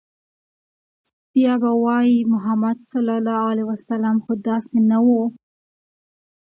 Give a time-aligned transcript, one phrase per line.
[1.35, 2.91] بيا به وايي، محمد ص
[4.23, 5.07] خو داسې نه و